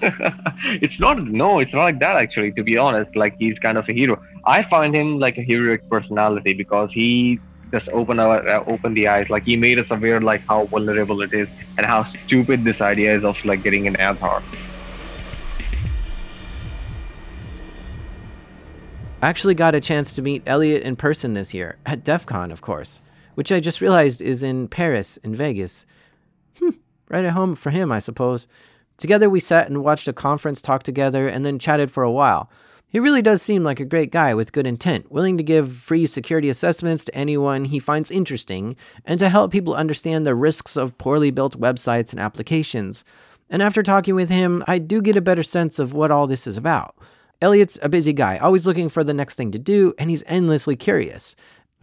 [0.02, 3.14] it's not no, it's not like that actually, to be honest.
[3.16, 4.20] Like he's kind of a hero.
[4.44, 7.38] I find him like a heroic personality because he
[7.70, 9.30] just open our uh, open the eyes.
[9.30, 13.16] Like he made us aware like how vulnerable it is and how stupid this idea
[13.16, 14.42] is of like getting an Aadhaar.
[19.22, 22.62] Actually got a chance to meet Elliot in person this year at DEF CON, of
[22.62, 23.02] course,
[23.34, 25.84] which I just realized is in Paris, in Vegas.
[26.58, 26.70] Hmm,
[27.10, 28.48] right at home for him, I suppose.
[28.96, 32.50] Together we sat and watched a conference talk together and then chatted for a while.
[32.90, 36.06] He really does seem like a great guy with good intent, willing to give free
[36.06, 38.74] security assessments to anyone he finds interesting,
[39.04, 43.04] and to help people understand the risks of poorly built websites and applications.
[43.48, 46.48] And after talking with him, I do get a better sense of what all this
[46.48, 46.96] is about.
[47.40, 50.74] Elliot's a busy guy, always looking for the next thing to do, and he's endlessly
[50.74, 51.36] curious.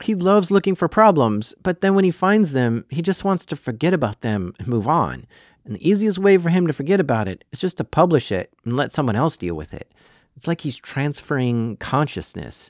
[0.03, 3.55] He loves looking for problems, but then when he finds them, he just wants to
[3.55, 5.25] forget about them and move on.
[5.63, 8.51] And the easiest way for him to forget about it is just to publish it
[8.65, 9.93] and let someone else deal with it.
[10.37, 12.69] It's like he's transferring consciousness.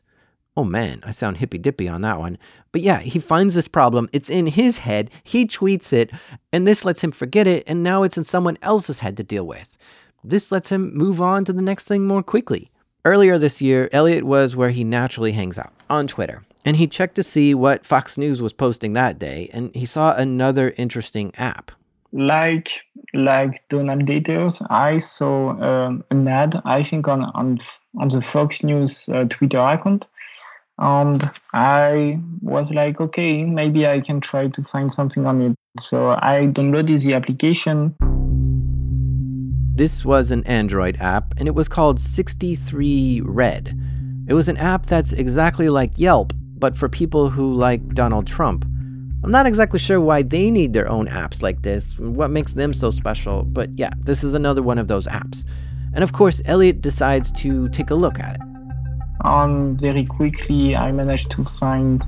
[0.55, 2.37] Oh man, I sound hippy dippy on that one.
[2.71, 4.07] But yeah, he finds this problem.
[4.13, 5.11] It's in his head.
[5.21, 6.11] He tweets it,
[6.53, 9.45] and this lets him forget it, and now it's in someone else's head to deal
[9.45, 9.77] with.
[10.23, 12.71] This lets him move on to the next thing more quickly.
[13.03, 16.43] Earlier this year, Elliot was where he naturally hangs out, on Twitter.
[16.63, 20.15] And he checked to see what Fox News was posting that day, and he saw
[20.15, 21.71] another interesting app
[22.11, 22.83] like
[23.13, 27.59] like Donald Daters, I saw um, an ad I think on on
[27.97, 30.07] on the Fox News uh, Twitter account,
[30.77, 31.21] and
[31.53, 35.55] I was like, okay, maybe I can try to find something on it.
[35.79, 37.95] So I downloaded the application.
[39.75, 43.79] This was an Android app, and it was called 63 Red.
[44.27, 48.65] It was an app that's exactly like Yelp, but for people who like Donald Trump.
[49.23, 52.71] I'm not exactly sure why they need their own apps like this, what makes them
[52.73, 55.43] so special, but yeah, this is another one of those apps.
[55.93, 58.41] And of course, Elliot decides to take a look at it.
[59.23, 62.05] And very quickly, I managed to find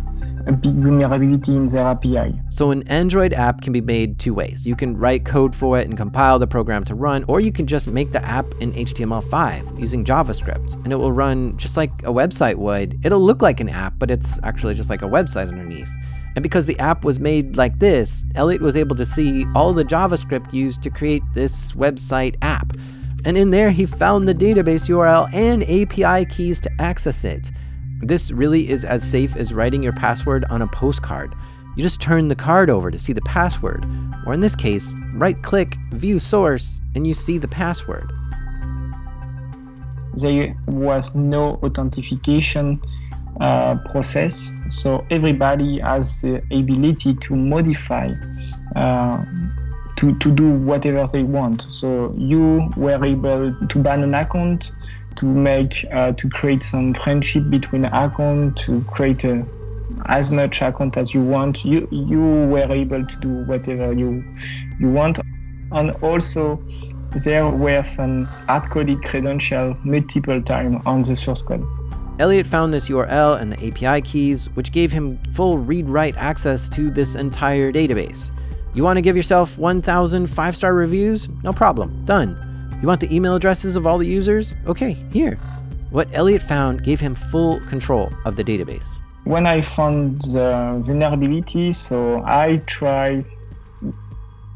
[0.48, 2.40] a big vulnerability in their API.
[2.50, 4.66] So, an Android app can be made two ways.
[4.66, 7.66] You can write code for it and compile the program to run, or you can
[7.66, 12.14] just make the app in HTML5 using JavaScript, and it will run just like a
[12.14, 13.00] website would.
[13.04, 15.90] It'll look like an app, but it's actually just like a website underneath.
[16.40, 19.84] And because the app was made like this, Elliot was able to see all the
[19.84, 22.72] JavaScript used to create this website app.
[23.26, 27.52] And in there, he found the database URL and API keys to access it.
[28.02, 31.36] This really is as safe as writing your password on a postcard.
[31.76, 33.84] You just turn the card over to see the password,
[34.26, 38.10] or in this case, right click, view source, and you see the password.
[40.14, 42.82] There was no authentication
[43.40, 48.14] uh, process, so everybody has the ability to modify
[48.76, 49.24] uh,
[49.96, 51.62] to, to do whatever they want.
[51.70, 54.72] So you were able to ban an account,
[55.16, 59.46] to make uh, to create some friendship between account, to create a,
[60.06, 61.66] as much account as you want.
[61.66, 64.24] You you were able to do whatever you
[64.80, 65.20] you want,
[65.72, 66.62] and also
[67.26, 71.66] there were some hard-coded credential multiple times on the source code.
[72.20, 76.68] Elliot found this URL and the API keys, which gave him full read write access
[76.68, 78.30] to this entire database.
[78.74, 81.30] You want to give yourself 1,000 five star reviews?
[81.44, 82.04] No problem.
[82.04, 82.38] Done.
[82.82, 84.54] You want the email addresses of all the users?
[84.68, 85.36] Okay, here.
[85.92, 89.00] What Elliot found gave him full control of the database.
[89.24, 93.24] When I found the vulnerability, so I tried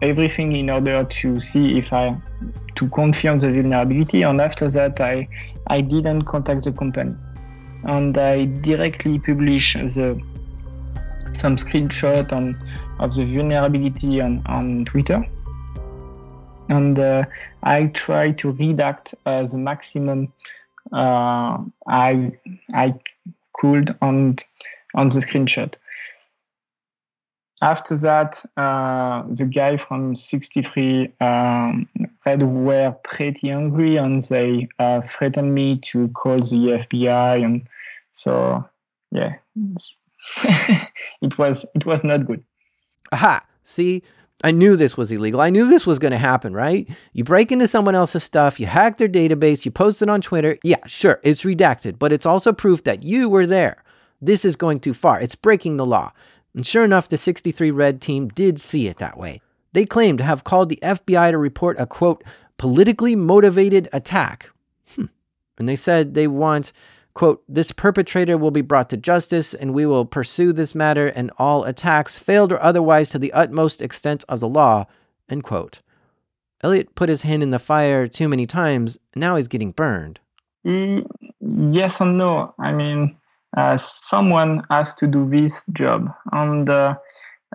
[0.02, 2.18] everything in order to see if I
[2.76, 5.30] to confirm the vulnerability and after that I
[5.68, 7.16] I didn't contact the company
[7.84, 10.22] and I directly publish the
[11.34, 12.56] some screenshot on
[13.00, 15.26] of the vulnerability on, on Twitter.
[16.70, 17.26] And uh,
[17.64, 20.32] I try to redact uh, the maximum
[20.92, 21.58] uh,
[21.88, 22.32] I
[22.74, 22.96] I
[23.54, 24.38] could on
[24.96, 25.76] on the screenshot.
[27.62, 31.88] After that, uh, the guy from 63 um,
[32.26, 37.44] Red were pretty angry and they uh, threatened me to call the FBI.
[37.44, 37.68] And
[38.12, 38.64] so,
[39.12, 39.36] yeah,
[41.22, 42.44] it was it was not good.
[43.12, 43.46] Aha!
[43.64, 44.04] See,
[44.44, 45.40] I knew this was illegal.
[45.40, 46.90] I knew this was going to happen, right?
[47.14, 50.58] You break into someone else's stuff, you hack their database, you post it on Twitter.
[50.64, 53.84] Yeah, sure, it's redacted, but it's also proof that you were there.
[54.22, 55.20] This is going too far.
[55.20, 56.12] It's breaking the law.
[56.56, 59.42] And sure enough, the 63 Red team did see it that way.
[59.74, 62.24] They claim to have called the FBI to report a quote,
[62.58, 64.50] politically motivated attack.
[64.96, 65.06] Hmm.
[65.58, 66.72] And they said they want
[67.14, 71.30] Quote, this perpetrator will be brought to justice, and we will pursue this matter and
[71.38, 74.86] all attacks, failed or otherwise, to the utmost extent of the law.
[75.30, 75.82] End quote.
[76.62, 80.20] Elliot put his hand in the fire too many times, now he's getting burned.
[80.66, 81.06] Mm,
[81.40, 82.56] yes and no.
[82.58, 83.16] I mean,
[83.56, 86.96] uh, someone has to do this job, and uh,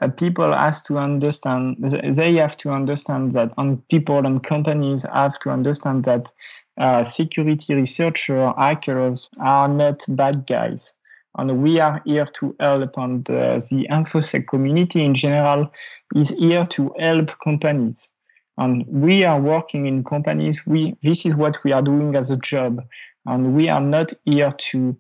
[0.00, 1.76] uh, people has to understand.
[1.80, 6.30] They have to understand that, and people and companies have to understand that
[6.78, 10.94] uh, security researchers, hackers are not bad guys.
[11.36, 15.70] And we are here to help, and the, the InfoSec community in general
[16.14, 18.10] is here to help companies.
[18.56, 20.66] And we are working in companies.
[20.66, 22.84] We this is what we are doing as a job,
[23.26, 24.96] and we are not here to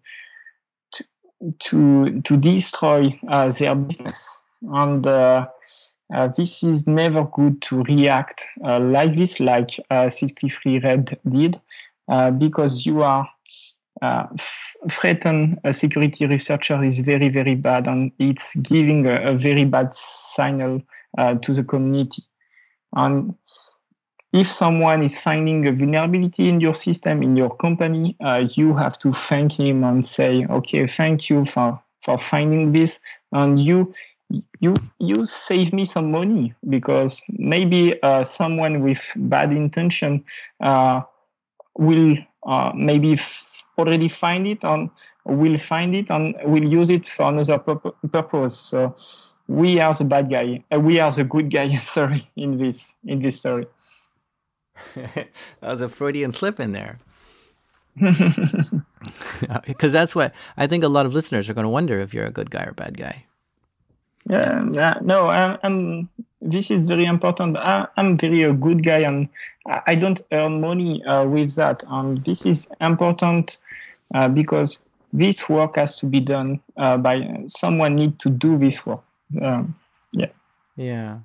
[0.92, 1.04] to
[1.58, 4.42] to, to destroy uh, their business.
[4.62, 5.46] And uh,
[6.14, 11.60] uh, this is never good to react uh, like this, like uh, 63 Red did,
[12.38, 13.28] because you are
[14.00, 14.26] uh,
[14.90, 19.92] threaten a security researcher is very, very bad, and it's giving a, a very bad
[19.94, 20.80] signal
[21.16, 22.22] uh, to the community.
[22.94, 23.34] And
[24.32, 28.98] if someone is finding a vulnerability in your system, in your company, uh, you have
[29.00, 33.00] to thank him and say, "Okay, thank you for for finding this,"
[33.32, 33.92] and you
[34.60, 40.24] you you save me some money because maybe uh, someone with bad intention
[40.60, 41.00] uh,
[41.76, 42.16] will
[42.46, 44.90] uh, maybe f- already find it and
[45.24, 48.58] will find it and will use it for another purpose.
[48.58, 48.96] So
[49.46, 50.62] we are the bad guy.
[50.72, 51.76] Uh, we are the good guy.
[51.80, 53.66] Sorry, in this in this story.
[54.94, 55.28] that
[55.62, 56.98] was a Freudian slip in there.
[59.66, 62.26] Because that's what I think a lot of listeners are going to wonder if you're
[62.26, 63.27] a good guy or bad guy.
[64.28, 66.08] Yeah, no, I'm.
[66.40, 67.56] This is very important.
[67.56, 69.28] I, I'm very a good guy, and
[69.66, 71.82] I I don't earn money uh, with that.
[71.88, 73.58] And this is important
[74.14, 77.96] uh, because this work has to be done uh, by someone.
[77.96, 79.02] Need to do this work.
[79.40, 79.74] Um,
[80.12, 80.30] yeah.
[80.76, 81.18] Yeah.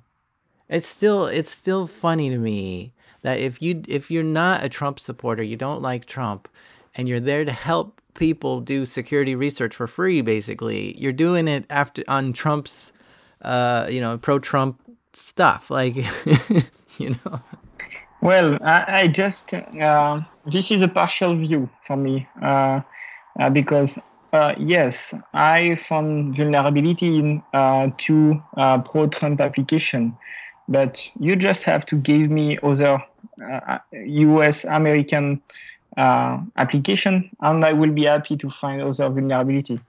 [0.68, 2.92] It's still it's still funny to me
[3.22, 6.48] that if you if you're not a Trump supporter, you don't like Trump,
[6.94, 11.66] and you're there to help people do security research for free basically, you're doing it
[11.70, 12.92] after on Trump's
[13.44, 14.80] uh, you know, pro-Trump
[15.12, 15.70] stuff.
[15.70, 15.96] Like
[16.98, 17.40] you know.
[18.20, 22.80] Well, I, I just uh, this is a partial view for me uh,
[23.38, 23.98] uh, because
[24.32, 30.16] uh, yes, I found vulnerability in uh, two uh, pro-Trump application,
[30.66, 33.04] but you just have to give me other
[33.92, 34.64] U.S.
[34.64, 35.40] American
[35.96, 39.80] application, and I will be happy to find other vulnerability.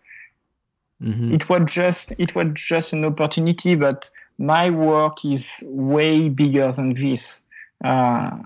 [1.02, 1.34] Mhm.
[1.34, 6.94] It was just it was just an opportunity, but my work is way bigger than
[6.94, 7.42] this.
[7.84, 8.38] Uh,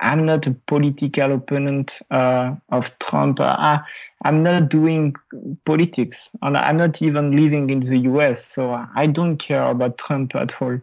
[0.00, 3.40] I'm not a political opponent uh, of Trump.
[3.40, 3.80] I,
[4.24, 5.14] I'm not doing
[5.64, 10.34] politics, and I'm not even living in the US, so I don't care about Trump
[10.36, 10.78] at all.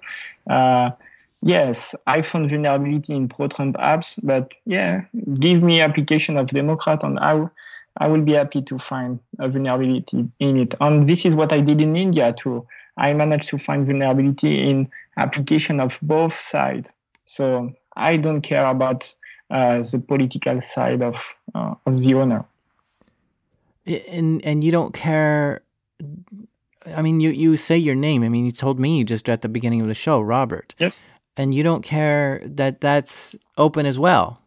[1.46, 5.04] Yes, I found vulnerability in pro-Trump apps, but yeah,
[5.40, 7.50] give me application of Democrat, and I,
[7.98, 10.74] I will be happy to find a vulnerability in it.
[10.80, 12.66] And this is what I did in India too.
[12.96, 16.92] I managed to find vulnerability in application of both sides.
[17.26, 19.14] So I don't care about
[19.50, 22.46] uh, the political side of uh, of the owner.
[23.86, 25.62] and and you don't care
[26.96, 28.24] I mean you you say your name.
[28.24, 30.74] I mean you told me just at the beginning of the show, Robert.
[30.80, 31.04] Yes.
[31.36, 34.40] And you don't care that that's open as well.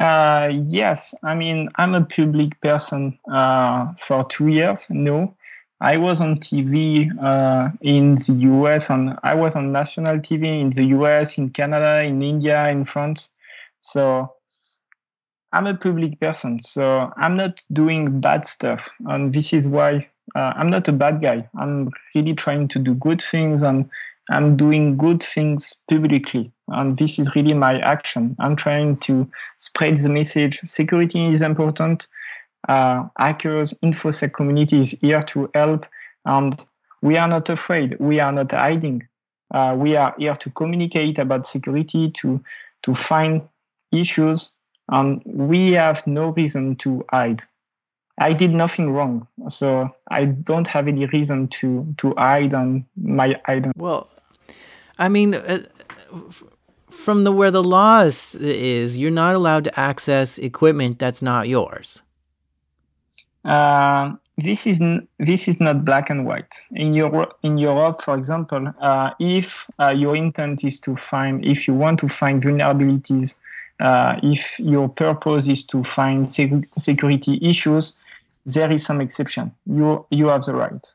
[0.00, 4.88] Uh, yes, I mean I'm a public person uh, for two years.
[4.88, 5.36] No,
[5.82, 10.70] I was on TV uh, in the US, and I was on national TV in
[10.70, 13.30] the US, in Canada, in India, in France.
[13.80, 14.32] So
[15.52, 20.52] I'm a public person, so I'm not doing bad stuff, and this is why uh,
[20.54, 21.48] I'm not a bad guy.
[21.58, 23.90] I'm really trying to do good things, and
[24.30, 28.36] I'm doing good things publicly, and this is really my action.
[28.38, 29.28] I'm trying to
[29.58, 30.60] spread the message.
[30.60, 32.06] Security is important.
[32.68, 35.84] Uh, hackers, infosec community is here to help,
[36.24, 36.64] and
[37.02, 37.96] we are not afraid.
[37.98, 39.06] We are not hiding.
[39.52, 42.40] Uh, we are here to communicate about security, to
[42.82, 43.42] to find
[43.90, 44.54] issues,
[44.90, 47.42] and we have no reason to hide.
[48.18, 53.40] I did nothing wrong, so I don't have any reason to to hide on my
[53.48, 53.72] identity.
[53.76, 54.08] Well,
[55.00, 55.62] I mean, uh,
[56.14, 56.44] f-
[56.90, 61.48] from the where the law is, is, you're not allowed to access equipment that's not
[61.48, 62.02] yours.
[63.44, 66.60] Uh, this is n- this is not black and white.
[66.72, 71.66] In Europe, in Europe, for example, uh, if uh, your intent is to find, if
[71.66, 73.38] you want to find vulnerabilities,
[73.80, 77.98] uh, if your purpose is to find sec- security issues,
[78.44, 79.50] there is some exception.
[79.64, 80.86] You you have the right.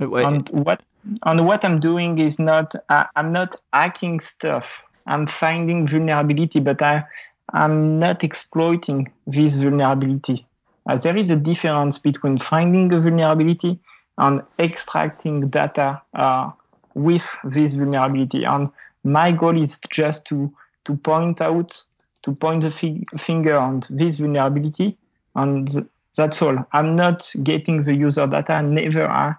[0.00, 0.82] Wait, wait, And what
[1.24, 4.82] and what I'm doing is not I, I'm not hacking stuff.
[5.06, 7.04] I'm finding vulnerability, but I
[7.52, 10.46] I'm not exploiting this vulnerability.
[10.88, 13.78] Uh, there is a difference between finding a vulnerability
[14.18, 16.50] and extracting data uh,
[16.94, 18.44] with this vulnerability.
[18.44, 18.70] And
[19.04, 20.52] my goal is just to
[20.84, 21.82] to point out
[22.22, 24.96] to point the fi- finger on this vulnerability,
[25.34, 25.86] and th-
[26.16, 26.66] that's all.
[26.72, 28.62] I'm not getting the user data.
[28.62, 29.06] Never.
[29.08, 29.34] I,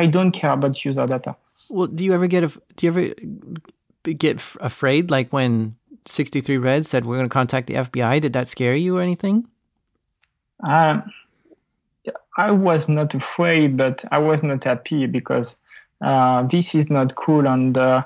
[0.00, 1.36] I don't care about user data.
[1.68, 2.48] Well, do you ever get a?
[2.76, 5.10] Do you ever get f- afraid?
[5.10, 5.76] Like when
[6.06, 8.20] 63 Red said we're going to contact the FBI.
[8.22, 9.46] Did that scare you or anything?
[10.62, 11.10] Um,
[12.36, 15.56] I was not afraid, but I was not happy because
[16.00, 17.46] uh, this is not cool.
[17.46, 18.04] And uh,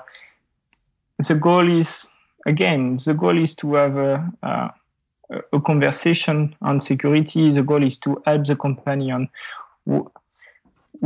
[1.27, 2.07] the goal is,
[2.45, 4.73] again, the goal is to have a, a,
[5.53, 7.49] a conversation on security.
[7.51, 9.11] The goal is to help the company.
[9.87, 10.11] W-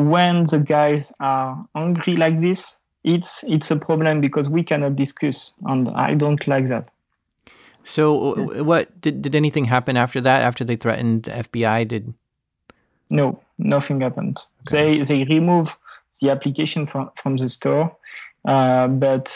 [0.07, 5.51] when the guys are angry like this, it's it's a problem because we cannot discuss,
[5.65, 6.89] and I don't like that.
[7.83, 10.43] So, w- what did did anything happen after that?
[10.43, 12.13] After they threatened FBI, did
[13.09, 14.39] No, nothing happened.
[14.69, 15.77] They they remove
[16.21, 17.95] the application from from the store,
[18.45, 19.33] uh, but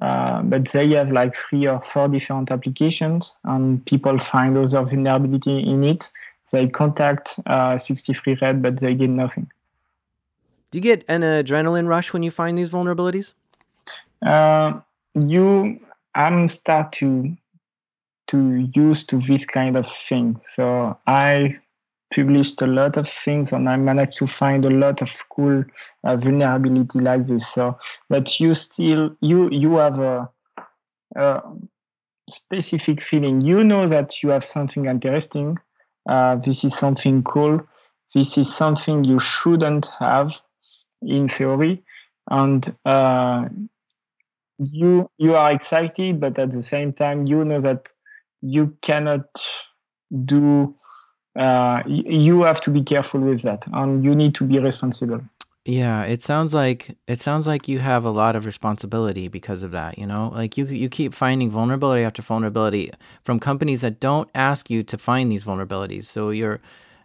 [0.00, 5.60] uh, but they have like three or four different applications, and people find other vulnerability
[5.60, 6.10] in it.
[6.50, 9.50] They contact uh, 63 Red, but they get nothing.
[10.70, 13.34] Do you get an adrenaline rush when you find these vulnerabilities?
[14.22, 14.80] Uh,
[15.14, 15.80] you,
[16.14, 17.36] I'm start to
[18.28, 20.38] to use to this kind of thing.
[20.42, 21.56] So I
[22.14, 25.64] published a lot of things, and I managed to find a lot of cool
[26.04, 27.48] uh, vulnerability like this.
[27.48, 30.28] So, but you still you you have a,
[31.16, 31.42] a
[32.28, 33.40] specific feeling.
[33.40, 35.58] You know that you have something interesting.
[36.06, 37.66] Uh, this is something cool.
[38.14, 40.40] This is something you shouldn't have
[41.02, 41.82] in theory,
[42.30, 43.48] and uh,
[44.58, 47.92] you you are excited, but at the same time, you know that
[48.42, 49.26] you cannot
[50.24, 50.74] do.
[51.38, 55.20] Uh, you have to be careful with that, and you need to be responsible.
[55.68, 59.70] Yeah, it sounds like it sounds like you have a lot of responsibility because of
[59.72, 60.32] that, you know?
[60.34, 62.90] Like you you keep finding vulnerability after vulnerability
[63.22, 66.06] from companies that don't ask you to find these vulnerabilities.
[66.06, 66.60] So you're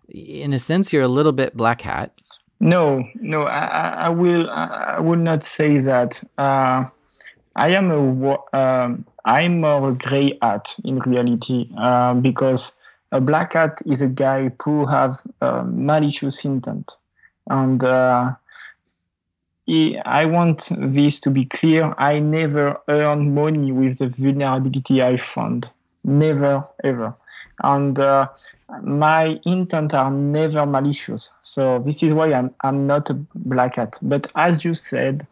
[0.08, 2.14] in a sense you're a little bit black hat.
[2.64, 6.24] No, no, I, I will I will not say that.
[6.38, 6.86] Uh,
[7.58, 12.78] I am a um, I'm a gray hat in reality uh, because
[13.12, 16.96] a black hat is a guy who have uh, malicious intent
[17.50, 18.32] and uh,
[19.68, 21.94] I want this to be clear.
[21.98, 25.70] I never earn money with the vulnerability I found.
[26.06, 27.14] Never, ever.
[27.62, 28.30] And uh,
[28.82, 31.32] my intent are never malicious.
[31.42, 33.98] So this is why I'm, I'm not a black hat.
[34.02, 35.28] But as you said,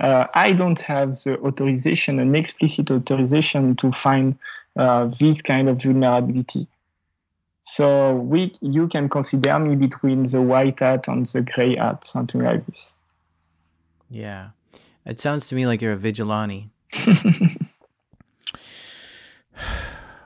[0.00, 4.38] uh, I don't have the authorization, an explicit authorization to find
[4.76, 6.66] uh, this kind of vulnerability.
[7.60, 12.40] So we, you can consider me between the white hat and the gray hat, something
[12.40, 12.94] like this.
[14.10, 14.48] Yeah.
[15.06, 16.70] It sounds to me like you're a vigilante.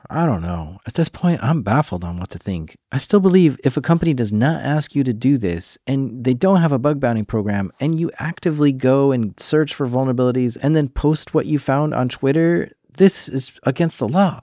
[0.09, 0.79] I don't know.
[0.85, 2.77] At this point, I'm baffled on what to think.
[2.91, 6.33] I still believe if a company does not ask you to do this and they
[6.33, 10.75] don't have a bug bounty program and you actively go and search for vulnerabilities and
[10.75, 14.39] then post what you found on Twitter, this is against the law.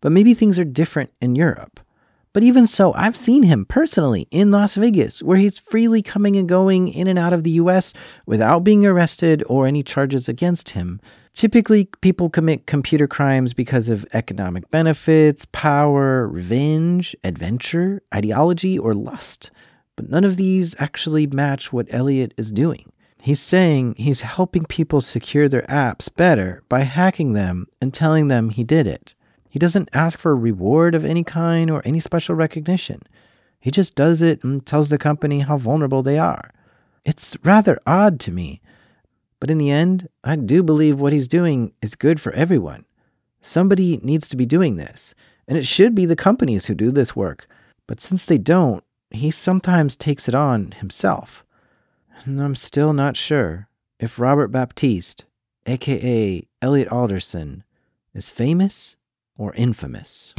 [0.00, 1.80] But maybe things are different in Europe.
[2.32, 6.46] But even so, I've seen him personally in Las Vegas, where he's freely coming and
[6.46, 7.94] going in and out of the US
[8.26, 11.00] without being arrested or any charges against him.
[11.36, 19.50] Typically, people commit computer crimes because of economic benefits, power, revenge, adventure, ideology, or lust.
[19.96, 22.90] But none of these actually match what Elliot is doing.
[23.20, 28.48] He's saying he's helping people secure their apps better by hacking them and telling them
[28.48, 29.14] he did it.
[29.50, 33.02] He doesn't ask for a reward of any kind or any special recognition.
[33.60, 36.50] He just does it and tells the company how vulnerable they are.
[37.04, 38.62] It's rather odd to me.
[39.40, 42.84] But in the end, I do believe what he's doing is good for everyone.
[43.40, 45.14] Somebody needs to be doing this,
[45.46, 47.46] and it should be the companies who do this work.
[47.86, 51.44] But since they don't, he sometimes takes it on himself.
[52.24, 53.68] And I'm still not sure
[54.00, 55.26] if Robert Baptiste,
[55.66, 57.62] aka Elliot Alderson,
[58.14, 58.96] is famous
[59.36, 60.34] or infamous.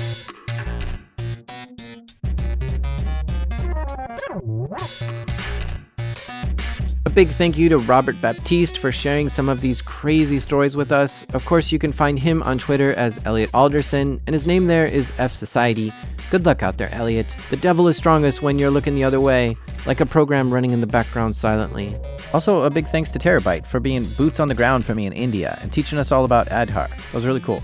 [7.18, 11.26] Big thank you to Robert Baptiste for sharing some of these crazy stories with us.
[11.34, 14.86] Of course, you can find him on Twitter as Elliot Alderson, and his name there
[14.86, 15.92] is F Society.
[16.30, 17.26] Good luck out there, Elliot.
[17.50, 19.58] The devil is strongest when you're looking the other way,
[19.88, 21.96] like a program running in the background silently.
[22.36, 25.14] Also, a big thanks to Terabyte for being boots on the ground for me in
[25.14, 26.88] India and teaching us all about Aadhaar.
[26.88, 27.64] That was really cool.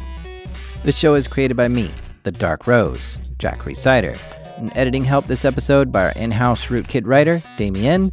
[0.82, 1.92] This show is created by me,
[2.24, 4.18] The Dark Rose, Jack Rhysider,
[4.58, 8.12] and editing help this episode by our in house rootkit writer, Damien,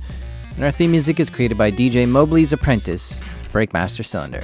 [0.60, 3.18] and our theme music is created by DJ Mobley's apprentice,
[3.50, 4.42] Breakmaster Cylinder.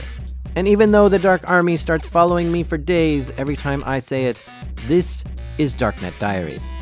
[0.55, 4.25] And even though the Dark Army starts following me for days every time I say
[4.25, 4.49] it,
[4.87, 5.25] this
[5.59, 6.73] is Darknet Diaries.